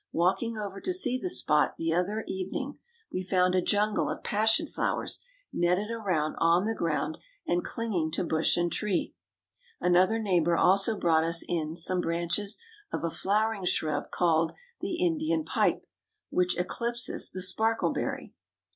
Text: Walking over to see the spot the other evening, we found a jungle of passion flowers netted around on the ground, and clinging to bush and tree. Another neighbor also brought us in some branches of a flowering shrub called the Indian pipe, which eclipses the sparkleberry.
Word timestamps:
Walking 0.13 0.57
over 0.57 0.81
to 0.81 0.93
see 0.95 1.19
the 1.21 1.29
spot 1.29 1.77
the 1.77 1.93
other 1.93 2.23
evening, 2.27 2.79
we 3.13 3.21
found 3.21 3.53
a 3.53 3.61
jungle 3.61 4.09
of 4.09 4.23
passion 4.23 4.65
flowers 4.65 5.19
netted 5.53 5.91
around 5.91 6.33
on 6.39 6.65
the 6.65 6.73
ground, 6.73 7.19
and 7.45 7.63
clinging 7.63 8.09
to 8.13 8.23
bush 8.23 8.57
and 8.57 8.71
tree. 8.71 9.13
Another 9.79 10.17
neighbor 10.17 10.57
also 10.57 10.97
brought 10.97 11.23
us 11.23 11.43
in 11.47 11.75
some 11.75 12.01
branches 12.01 12.57
of 12.91 13.03
a 13.03 13.11
flowering 13.11 13.63
shrub 13.65 14.09
called 14.09 14.53
the 14.79 14.95
Indian 14.95 15.45
pipe, 15.45 15.85
which 16.31 16.57
eclipses 16.57 17.29
the 17.29 17.43
sparkleberry. 17.43 18.33